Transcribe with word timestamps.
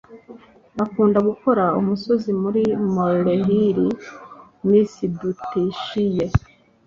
Akunda 0.83 1.19
gukora 1.29 1.63
umusozi 1.79 2.29
muri 2.41 2.63
molehill. 2.93 3.81
(McDutchie) 4.67 6.27